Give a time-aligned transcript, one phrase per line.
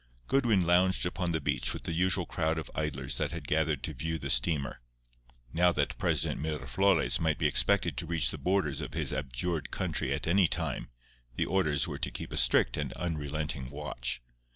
[0.25, 3.93] Goodwin lounged upon the beach with the usual crowd of idlers that had gathered to
[3.93, 4.81] view the steamer.
[5.53, 10.11] Now that President Miraflores might be expected to reach the borders of his abjured country
[10.11, 10.89] at any time,
[11.35, 14.23] the orders were to keep a strict and unrelenting watch.